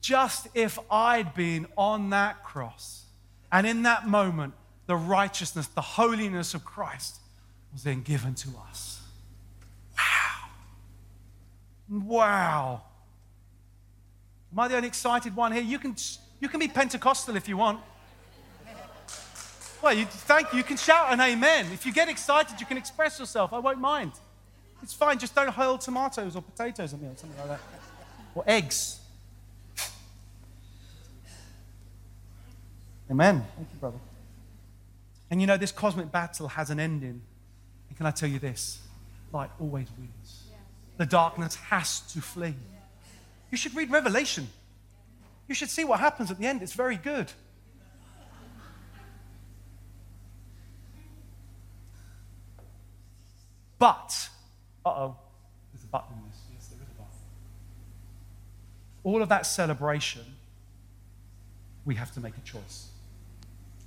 Just 0.00 0.48
if 0.54 0.76
I'd 0.90 1.34
been 1.34 1.68
on 1.76 2.10
that 2.10 2.42
cross. 2.42 3.04
And 3.52 3.64
in 3.64 3.84
that 3.84 4.08
moment, 4.08 4.54
the 4.86 4.96
righteousness, 4.96 5.68
the 5.68 5.82
holiness 5.82 6.52
of 6.52 6.64
Christ 6.64 7.20
was 7.72 7.84
then 7.84 8.02
given 8.02 8.34
to 8.34 8.48
us. 8.68 9.00
Wow. 11.90 12.82
Am 14.52 14.58
I 14.58 14.68
the 14.68 14.76
only 14.76 14.88
excited 14.88 15.34
one 15.34 15.52
here? 15.52 15.62
You 15.62 15.78
can, 15.78 15.96
you 16.40 16.48
can 16.48 16.60
be 16.60 16.68
Pentecostal 16.68 17.36
if 17.36 17.48
you 17.48 17.56
want. 17.56 17.80
Well, 19.82 19.94
you, 19.94 20.04
thank 20.04 20.52
you. 20.52 20.58
You 20.58 20.64
can 20.64 20.76
shout 20.76 21.12
an 21.12 21.20
amen. 21.20 21.66
If 21.72 21.86
you 21.86 21.92
get 21.92 22.08
excited, 22.08 22.60
you 22.60 22.66
can 22.66 22.76
express 22.76 23.18
yourself. 23.18 23.52
I 23.52 23.58
won't 23.58 23.80
mind. 23.80 24.12
It's 24.82 24.94
fine, 24.94 25.18
just 25.18 25.34
don't 25.34 25.48
hurl 25.48 25.78
tomatoes 25.78 26.36
or 26.36 26.42
potatoes 26.42 26.94
at 26.94 27.00
me 27.00 27.08
or 27.08 27.16
something 27.16 27.38
like 27.38 27.48
that. 27.48 27.60
Or 28.34 28.44
eggs. 28.46 29.00
Amen. 33.10 33.44
Thank 33.56 33.68
you, 33.72 33.78
brother. 33.78 33.98
And 35.30 35.40
you 35.40 35.46
know, 35.46 35.56
this 35.56 35.72
cosmic 35.72 36.12
battle 36.12 36.48
has 36.48 36.70
an 36.70 36.78
ending. 36.80 37.20
And 37.88 37.96
can 37.96 38.06
I 38.06 38.10
tell 38.10 38.28
you 38.28 38.38
this? 38.38 38.78
Light 39.32 39.50
always 39.58 39.88
wins. 39.98 40.39
The 41.00 41.06
darkness 41.06 41.54
has 41.54 42.00
to 42.12 42.20
flee. 42.20 42.54
You 43.50 43.56
should 43.56 43.74
read 43.74 43.90
Revelation. 43.90 44.46
You 45.48 45.54
should 45.54 45.70
see 45.70 45.82
what 45.82 45.98
happens 45.98 46.30
at 46.30 46.38
the 46.38 46.44
end. 46.44 46.60
It's 46.60 46.74
very 46.74 46.96
good. 46.96 47.32
But 53.78 54.28
uh 54.84 54.90
oh, 54.90 55.16
there's 55.72 55.84
a 55.84 55.86
button 55.86 56.18
in 56.18 56.28
this. 56.28 56.38
Yes, 56.52 56.66
there 56.66 56.78
is 56.82 56.90
a 56.90 56.98
button. 56.98 57.14
All 59.02 59.22
of 59.22 59.30
that 59.30 59.46
celebration, 59.46 60.26
we 61.86 61.94
have 61.94 62.12
to 62.12 62.20
make 62.20 62.36
a 62.36 62.42
choice. 62.42 62.90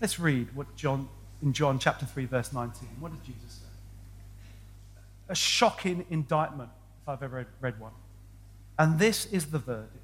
Let's 0.02 0.20
read 0.20 0.48
what 0.56 0.76
John, 0.76 1.08
in 1.44 1.54
John 1.54 1.78
chapter 1.78 2.08
3, 2.08 2.26
verse 2.26 2.52
19. 2.52 2.90
What 3.00 3.12
does 3.12 3.22
Jesus 3.22 3.60
say? 3.62 3.70
A 5.30 5.36
shocking 5.36 6.08
indictment, 6.10 6.72
if 7.04 7.10
I've 7.10 7.22
ever 7.22 7.46
read 7.62 7.80
one. 7.80 7.92
And 8.80 8.98
this 8.98 9.26
is 9.28 9.48
the 9.48 9.60
verdict 9.60 10.00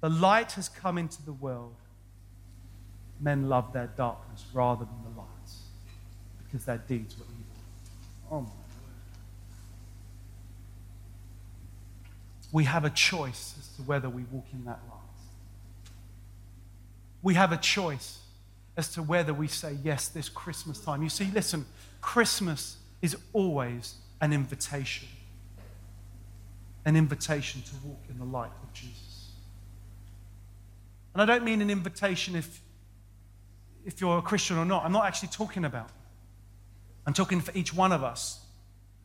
the 0.00 0.10
light 0.10 0.52
has 0.52 0.68
come 0.68 0.98
into 0.98 1.22
the 1.24 1.32
world. 1.32 1.74
Men 3.18 3.48
love 3.48 3.72
their 3.72 3.88
darkness 3.96 4.44
rather 4.52 4.84
than 4.84 5.02
the 5.02 5.18
light 5.18 5.26
because 6.44 6.64
their 6.66 6.78
deeds 6.78 7.18
were 7.18 7.24
evil. 7.24 7.44
Oh 8.30 8.40
my 8.42 8.46
word. 8.46 8.56
we 12.52 12.64
have 12.64 12.84
a 12.84 12.90
choice 12.90 13.54
as 13.58 13.68
to 13.76 13.82
whether 13.82 14.08
we 14.08 14.22
walk 14.30 14.46
in 14.52 14.64
that 14.64 14.80
light. 14.88 15.00
We 17.22 17.34
have 17.34 17.52
a 17.52 17.56
choice 17.56 18.20
as 18.76 18.88
to 18.90 19.02
whether 19.02 19.34
we 19.34 19.48
say 19.48 19.76
yes 19.82 20.08
this 20.08 20.28
Christmas 20.28 20.78
time. 20.78 21.02
You 21.02 21.08
see, 21.08 21.30
listen, 21.34 21.64
Christmas 22.00 22.76
is 23.02 23.16
always 23.32 23.96
an 24.20 24.32
invitation, 24.32 25.08
an 26.86 26.96
invitation 26.96 27.60
to 27.62 27.74
walk 27.84 28.04
in 28.08 28.18
the 28.18 28.24
light 28.24 28.52
of 28.62 28.72
Jesus. 28.72 29.32
And 31.12 31.20
I 31.20 31.26
don't 31.26 31.44
mean 31.44 31.60
an 31.60 31.68
invitation 31.68 32.36
if, 32.36 32.62
if 33.84 34.00
you're 34.00 34.18
a 34.18 34.22
Christian 34.22 34.56
or 34.56 34.64
not. 34.64 34.84
I'm 34.84 34.92
not 34.92 35.04
actually 35.04 35.28
talking 35.28 35.64
about. 35.64 35.90
I'm 37.04 37.12
talking 37.12 37.40
for 37.40 37.52
each 37.54 37.74
one 37.74 37.92
of 37.92 38.04
us. 38.04 38.40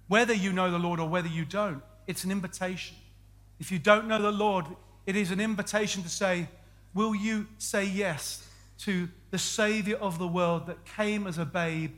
Whether 0.07 0.33
you 0.33 0.53
know 0.53 0.69
the 0.69 0.79
Lord 0.79 0.99
or 0.99 1.09
whether 1.09 1.27
you 1.27 1.43
don't, 1.43 1.81
it's 2.05 2.23
an 2.23 2.31
invitation. 2.31 2.95
If 3.59 3.71
you 3.71 3.79
don't 3.79 4.07
know 4.07 4.21
the 4.21 4.31
Lord, 4.31 4.65
it 5.05 5.15
is 5.15 5.31
an 5.31 5.39
invitation 5.39 6.03
to 6.03 6.09
say, 6.09 6.47
Will 6.93 7.15
you 7.15 7.47
say 7.57 7.85
yes 7.85 8.47
to 8.79 9.07
the 9.29 9.37
Savior 9.37 9.95
of 9.97 10.19
the 10.19 10.27
world 10.27 10.67
that 10.67 10.83
came 10.85 11.25
as 11.25 11.37
a 11.37 11.45
babe 11.45 11.93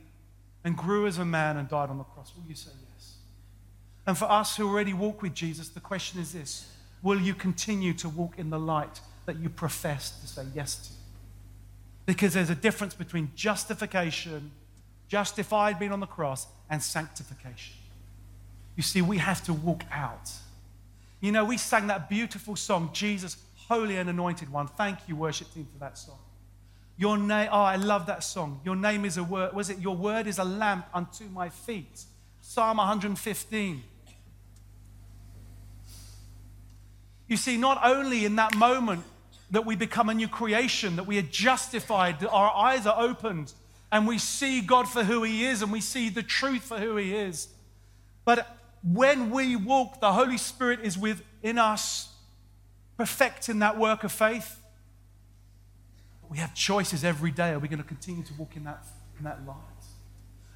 and 0.62 0.76
grew 0.76 1.06
as 1.06 1.18
a 1.18 1.24
man 1.24 1.56
and 1.56 1.68
died 1.68 1.90
on 1.90 1.98
the 1.98 2.04
cross? 2.04 2.32
Will 2.36 2.48
you 2.48 2.54
say 2.54 2.70
yes? 2.70 2.93
And 4.06 4.16
for 4.18 4.30
us 4.30 4.56
who 4.56 4.68
already 4.68 4.92
walk 4.92 5.22
with 5.22 5.34
Jesus, 5.34 5.68
the 5.68 5.80
question 5.80 6.20
is 6.20 6.32
this 6.32 6.66
Will 7.02 7.20
you 7.20 7.34
continue 7.34 7.94
to 7.94 8.08
walk 8.08 8.38
in 8.38 8.50
the 8.50 8.58
light 8.58 9.00
that 9.26 9.38
you 9.38 9.48
profess 9.48 10.10
to 10.20 10.26
say 10.26 10.44
yes 10.54 10.76
to? 10.88 10.92
Because 12.06 12.34
there's 12.34 12.50
a 12.50 12.54
difference 12.54 12.94
between 12.94 13.30
justification, 13.34 14.50
justified 15.08 15.78
being 15.78 15.92
on 15.92 16.00
the 16.00 16.06
cross, 16.06 16.46
and 16.68 16.82
sanctification. 16.82 17.76
You 18.76 18.82
see, 18.82 19.00
we 19.00 19.18
have 19.18 19.42
to 19.44 19.52
walk 19.52 19.84
out. 19.90 20.30
You 21.20 21.32
know, 21.32 21.44
we 21.44 21.56
sang 21.56 21.86
that 21.86 22.10
beautiful 22.10 22.56
song, 22.56 22.90
Jesus, 22.92 23.38
Holy 23.68 23.96
and 23.96 24.10
Anointed 24.10 24.50
One. 24.50 24.66
Thank 24.66 24.98
you, 25.06 25.16
worship 25.16 25.52
team, 25.54 25.66
for 25.72 25.78
that 25.78 25.96
song. 25.96 26.18
Your 26.96 27.16
name, 27.16 27.48
oh, 27.50 27.62
I 27.62 27.76
love 27.76 28.06
that 28.06 28.22
song. 28.22 28.60
Your 28.64 28.76
name 28.76 29.04
is 29.04 29.16
a 29.16 29.24
word, 29.24 29.52
was 29.54 29.70
it? 29.70 29.78
Your 29.80 29.96
word 29.96 30.26
is 30.26 30.38
a 30.38 30.44
lamp 30.44 30.86
unto 30.92 31.24
my 31.24 31.48
feet. 31.48 32.04
Psalm 32.40 32.76
115. 32.76 33.82
You 37.28 37.36
see, 37.36 37.56
not 37.56 37.80
only 37.84 38.24
in 38.24 38.36
that 38.36 38.54
moment 38.54 39.04
that 39.50 39.64
we 39.64 39.76
become 39.76 40.08
a 40.08 40.14
new 40.14 40.28
creation, 40.28 40.96
that 40.96 41.06
we 41.06 41.18
are 41.18 41.22
justified, 41.22 42.20
that 42.20 42.30
our 42.30 42.52
eyes 42.54 42.86
are 42.86 43.00
opened, 43.00 43.52
and 43.90 44.06
we 44.06 44.18
see 44.18 44.60
God 44.60 44.88
for 44.88 45.04
who 45.04 45.22
He 45.22 45.44
is, 45.44 45.62
and 45.62 45.70
we 45.70 45.80
see 45.80 46.08
the 46.08 46.22
truth 46.22 46.62
for 46.62 46.78
who 46.78 46.96
He 46.96 47.14
is. 47.14 47.48
But 48.24 48.58
when 48.82 49.30
we 49.30 49.56
walk, 49.56 50.00
the 50.00 50.12
Holy 50.12 50.38
Spirit 50.38 50.80
is 50.82 50.98
within 50.98 51.58
us, 51.58 52.08
perfecting 52.96 53.60
that 53.60 53.78
work 53.78 54.04
of 54.04 54.12
faith. 54.12 54.60
We 56.28 56.38
have 56.38 56.54
choices 56.54 57.04
every 57.04 57.30
day. 57.30 57.50
Are 57.50 57.58
we 57.58 57.68
going 57.68 57.82
to 57.82 57.88
continue 57.88 58.24
to 58.24 58.34
walk 58.34 58.56
in 58.56 58.64
that, 58.64 58.84
in 59.18 59.24
that 59.24 59.46
light? 59.46 59.56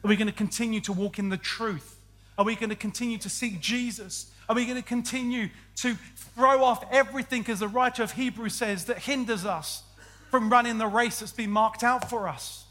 Are 0.04 0.08
we 0.08 0.16
going 0.16 0.28
to 0.28 0.32
continue 0.32 0.80
to 0.80 0.92
walk 0.92 1.18
in 1.18 1.28
the 1.28 1.36
truth? 1.36 1.98
Are 2.36 2.44
we 2.44 2.54
going 2.54 2.70
to 2.70 2.76
continue 2.76 3.18
to 3.18 3.28
seek 3.28 3.60
Jesus? 3.60 4.30
Are 4.48 4.54
we 4.54 4.64
going 4.64 4.76
to 4.76 4.82
continue 4.82 5.48
to 5.76 5.94
throw 6.34 6.64
off 6.64 6.84
everything, 6.90 7.44
as 7.48 7.60
the 7.60 7.68
writer 7.68 8.02
of 8.02 8.12
Hebrews 8.12 8.54
says, 8.54 8.86
that 8.86 8.98
hinders 8.98 9.44
us 9.44 9.82
from 10.30 10.50
running 10.50 10.78
the 10.78 10.86
race 10.86 11.20
that's 11.20 11.32
been 11.32 11.50
marked 11.50 11.82
out 11.82 12.08
for 12.08 12.28
us? 12.28 12.64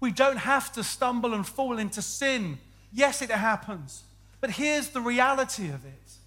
We 0.00 0.12
don't 0.12 0.36
have 0.36 0.72
to 0.72 0.84
stumble 0.84 1.34
and 1.34 1.46
fall 1.46 1.78
into 1.78 2.02
sin. 2.02 2.58
Yes, 2.92 3.20
it 3.20 3.30
happens. 3.30 4.04
But 4.40 4.50
here's 4.50 4.90
the 4.90 5.00
reality 5.00 5.68
of 5.68 5.84
it 5.84 6.18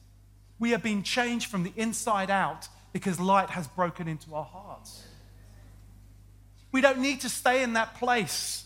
we 0.59 0.71
have 0.71 0.83
been 0.83 1.01
changed 1.01 1.49
from 1.49 1.63
the 1.63 1.73
inside 1.75 2.29
out 2.29 2.67
because 2.93 3.19
light 3.19 3.49
has 3.49 3.67
broken 3.67 4.07
into 4.07 4.35
our 4.35 4.43
hearts. 4.43 5.03
We 6.71 6.81
don't 6.81 6.99
need 6.99 7.21
to 7.21 7.29
stay 7.29 7.63
in 7.63 7.73
that 7.73 7.95
place. 7.95 8.65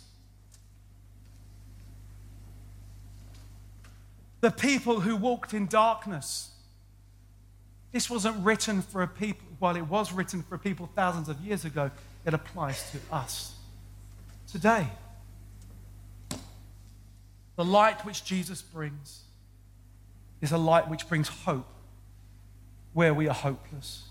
The 4.41 4.51
people 4.51 4.99
who 4.99 5.15
walked 5.15 5.53
in 5.53 5.67
darkness. 5.67 6.51
This 7.91 8.09
wasn't 8.09 8.43
written 8.43 8.81
for 8.81 9.01
a 9.01 9.07
people, 9.07 9.47
while 9.59 9.75
it 9.75 9.87
was 9.87 10.11
written 10.11 10.43
for 10.43 10.57
people 10.57 10.89
thousands 10.95 11.29
of 11.29 11.39
years 11.39 11.65
ago, 11.65 11.91
it 12.25 12.33
applies 12.33 12.91
to 12.91 12.99
us 13.11 13.55
today. 14.51 14.87
The 17.55 17.65
light 17.65 18.05
which 18.05 18.25
Jesus 18.25 18.61
brings 18.61 19.21
is 20.41 20.51
a 20.51 20.57
light 20.57 20.89
which 20.89 21.07
brings 21.07 21.29
hope 21.29 21.67
where 22.93 23.13
we 23.13 23.27
are 23.27 23.33
hopeless. 23.33 24.03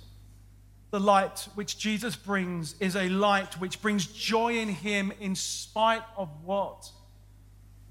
The 0.90 1.00
light 1.00 1.48
which 1.54 1.78
Jesus 1.78 2.16
brings 2.16 2.74
is 2.80 2.96
a 2.96 3.08
light 3.08 3.60
which 3.60 3.82
brings 3.82 4.06
joy 4.06 4.58
in 4.58 4.68
Him 4.68 5.12
in 5.20 5.34
spite 5.34 6.04
of 6.16 6.28
what 6.44 6.90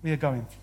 we 0.02 0.12
are 0.12 0.17
going 0.17 0.46
through. 0.46 0.62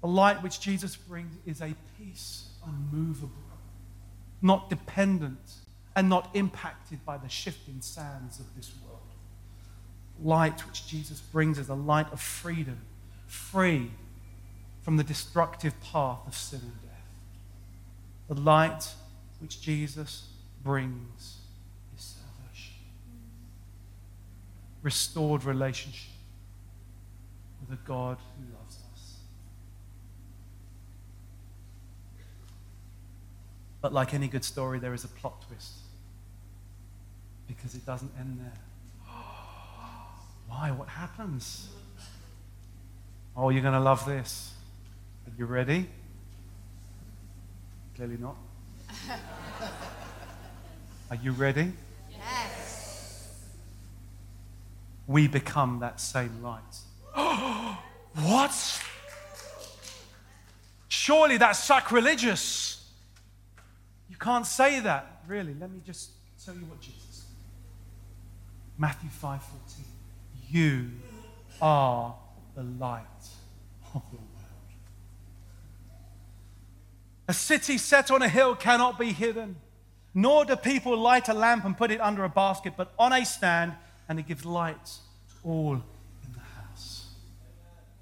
The 0.00 0.08
light 0.08 0.42
which 0.42 0.60
Jesus 0.60 0.96
brings 0.96 1.34
is 1.46 1.60
a 1.60 1.74
peace 1.98 2.48
unmovable, 2.66 3.30
not 4.40 4.70
dependent, 4.70 5.52
and 5.96 6.08
not 6.08 6.30
impacted 6.34 7.04
by 7.04 7.16
the 7.18 7.28
shifting 7.28 7.80
sands 7.80 8.38
of 8.38 8.46
this 8.56 8.72
world. 8.84 9.00
Light 10.22 10.66
which 10.66 10.86
Jesus 10.86 11.20
brings 11.20 11.58
is 11.58 11.68
a 11.68 11.74
light 11.74 12.10
of 12.12 12.20
freedom, 12.20 12.80
free 13.26 13.90
from 14.82 14.96
the 14.96 15.04
destructive 15.04 15.74
path 15.80 16.20
of 16.26 16.34
sin 16.34 16.60
and 16.62 16.82
death. 16.82 16.90
The 18.28 18.40
light 18.40 18.88
which 19.40 19.60
Jesus 19.60 20.28
brings 20.62 21.38
is 21.96 22.16
salvation. 22.16 22.74
Restored 24.82 25.44
relationship 25.44 26.10
with 27.60 27.78
a 27.78 27.82
God 27.86 28.18
who 28.36 28.56
loves 28.56 28.76
us. 28.76 28.89
But 33.80 33.92
like 33.92 34.14
any 34.14 34.28
good 34.28 34.44
story, 34.44 34.78
there 34.78 34.94
is 34.94 35.04
a 35.04 35.08
plot 35.08 35.44
twist 35.46 35.72
because 37.46 37.74
it 37.74 37.84
doesn't 37.84 38.12
end 38.18 38.38
there. 38.40 38.52
Why? 40.48 40.72
What 40.72 40.88
happens? 40.88 41.68
Oh, 43.36 43.50
you're 43.50 43.62
going 43.62 43.74
to 43.74 43.80
love 43.80 44.04
this. 44.04 44.52
Are 45.26 45.32
you 45.38 45.46
ready? 45.46 45.88
Clearly 47.94 48.16
not. 48.18 48.36
Are 51.10 51.16
you 51.16 51.32
ready? 51.32 51.72
Yes. 52.10 53.38
We 55.06 55.28
become 55.28 55.78
that 55.80 56.00
same 56.00 56.42
light. 56.42 56.60
what? 58.14 58.82
Surely 60.88 61.36
that's 61.36 61.58
sacrilegious. 61.58 62.69
Can't 64.20 64.46
say 64.46 64.80
that. 64.80 65.22
Really, 65.26 65.54
let 65.54 65.70
me 65.70 65.80
just 65.84 66.10
tell 66.44 66.54
you 66.54 66.66
what 66.66 66.80
Jesus 66.80 67.02
said. 67.10 67.26
Matthew 68.76 69.08
5:14. 69.10 69.40
You 70.48 70.90
are 71.62 72.14
the 72.54 72.62
light 72.62 73.04
of 73.94 74.02
the 74.10 74.16
world. 74.16 74.26
A 77.28 77.32
city 77.32 77.78
set 77.78 78.10
on 78.10 78.22
a 78.22 78.28
hill 78.28 78.54
cannot 78.54 78.98
be 78.98 79.12
hidden, 79.12 79.56
nor 80.12 80.44
do 80.44 80.56
people 80.56 80.98
light 80.98 81.28
a 81.28 81.34
lamp 81.34 81.64
and 81.64 81.78
put 81.78 81.90
it 81.90 82.00
under 82.00 82.24
a 82.24 82.28
basket, 82.28 82.74
but 82.76 82.92
on 82.98 83.12
a 83.12 83.24
stand, 83.24 83.74
and 84.08 84.18
it 84.18 84.26
gives 84.26 84.44
light 84.44 84.84
to 84.84 85.48
all 85.48 85.74
in 85.74 86.32
the 86.32 86.40
house. 86.40 87.14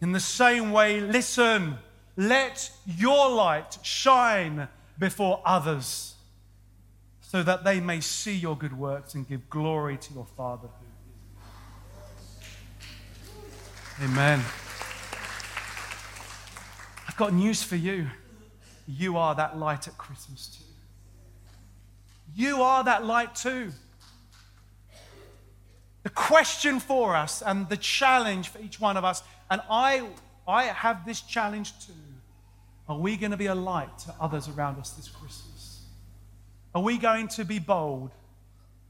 In 0.01 0.13
the 0.13 0.21
same 0.21 0.73
way, 0.73 1.01
listen, 1.01 1.79
let 2.17 2.73
your 2.87 3.31
light 3.31 3.79
shine 3.83 4.69
before 4.99 5.41
others, 5.45 6.15
so 7.21 7.43
that 7.43 7.65
they 7.65 7.81
may 7.81 8.01
see 8.01 8.35
your 8.35 8.57
good 8.57 8.77
works 8.77 9.15
and 9.15 9.29
give 9.29 9.49
glory 9.49 9.97
to 9.97 10.15
your 10.15 10.27
Father 10.37 10.69
who 10.69 10.85
is. 14.03 14.11
Amen. 14.11 14.43
I've 17.07 17.17
got 17.17 17.33
news 17.33 17.63
for 17.63 17.77
you. 17.77 18.09
You 18.87 19.19
are 19.19 19.35
that 19.35 19.59
light 19.59 19.87
at 19.87 19.99
Christmas 19.99 20.47
too. 20.49 20.65
You 22.35 22.63
are 22.63 22.83
that 22.85 23.05
light 23.05 23.35
too. 23.35 23.73
The 26.05 26.11
question 26.11 26.81
for 26.81 27.15
us 27.15 27.43
and 27.43 27.69
the 27.69 27.77
challenge 27.77 28.49
for 28.49 28.61
each 28.61 28.81
one 28.81 28.97
of 28.97 29.05
us, 29.05 29.23
and 29.51 29.61
I, 29.69 30.07
I 30.47 30.65
have 30.65 31.05
this 31.05 31.21
challenge 31.21 31.73
too. 31.87 31.93
Are 32.89 32.97
we 32.97 33.17
going 33.17 33.33
to 33.33 33.37
be 33.37 33.47
a 33.47 33.55
light 33.55 33.99
to 34.01 34.15
others 34.21 34.49
around 34.49 34.79
us 34.79 34.91
this 34.91 35.09
Christmas? 35.09 35.83
Are 36.75 36.83
we 36.83 36.99
going 36.99 37.29
to 37.29 37.45
be 37.45 37.59
bold 37.59 38.11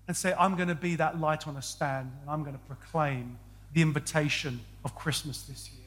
and 0.06 0.16
say, 0.16 0.34
I'm 0.38 0.56
going 0.56 0.68
to 0.68 0.74
be 0.74 0.96
that 0.96 1.20
light 1.20 1.46
on 1.46 1.56
a 1.56 1.62
stand 1.62 2.12
and 2.20 2.30
I'm 2.30 2.42
going 2.42 2.54
to 2.54 2.62
proclaim 2.66 3.38
the 3.74 3.82
invitation 3.82 4.60
of 4.84 4.94
Christmas 4.94 5.42
this 5.42 5.70
year? 5.70 5.86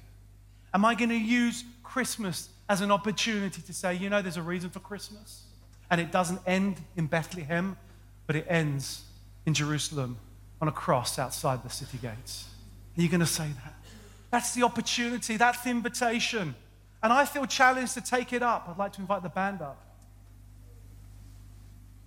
Am 0.73 0.85
I 0.85 0.95
going 0.95 1.09
to 1.09 1.15
use 1.15 1.63
Christmas 1.83 2.49
as 2.71 2.79
an 2.79 2.89
opportunity 2.89 3.61
to 3.61 3.73
say, 3.73 3.93
you 3.93 4.09
know, 4.09 4.21
there's 4.21 4.37
a 4.37 4.41
reason 4.41 4.69
for 4.69 4.79
Christmas. 4.79 5.43
And 5.89 5.99
it 5.99 6.09
doesn't 6.09 6.39
end 6.47 6.77
in 6.95 7.07
Bethlehem, 7.07 7.75
but 8.27 8.37
it 8.37 8.45
ends 8.47 9.03
in 9.45 9.53
Jerusalem 9.53 10.17
on 10.61 10.69
a 10.69 10.71
cross 10.71 11.19
outside 11.19 11.63
the 11.63 11.69
city 11.69 11.97
gates. 12.01 12.47
Are 12.97 13.01
you 13.01 13.09
going 13.09 13.19
to 13.19 13.25
say 13.25 13.47
that? 13.65 13.73
That's 14.29 14.53
the 14.53 14.63
opportunity, 14.63 15.35
that's 15.35 15.61
the 15.63 15.69
invitation. 15.69 16.55
And 17.03 17.11
I 17.11 17.25
feel 17.25 17.45
challenged 17.45 17.93
to 17.95 18.01
take 18.01 18.31
it 18.33 18.43
up. 18.43 18.67
I'd 18.69 18.77
like 18.77 18.93
to 18.93 19.01
invite 19.01 19.23
the 19.23 19.29
band 19.29 19.61
up. 19.61 19.81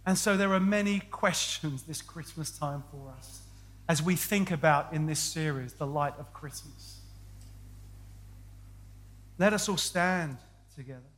And 0.06 0.18
so 0.18 0.36
there 0.36 0.52
are 0.52 0.60
many 0.60 1.00
questions 1.00 1.84
this 1.84 2.02
Christmas 2.02 2.50
time 2.56 2.84
for 2.90 3.12
us 3.16 3.40
as 3.88 4.02
we 4.02 4.16
think 4.16 4.50
about 4.50 4.92
in 4.92 5.06
this 5.06 5.18
series, 5.18 5.74
The 5.74 5.86
Light 5.86 6.14
of 6.18 6.32
Christmas. 6.32 7.00
Let 9.38 9.52
us 9.52 9.68
all 9.68 9.76
stand 9.76 10.36
together. 10.74 11.13